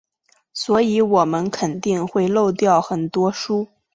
[0.51, 3.67] 所以我们肯定会漏掉很多书。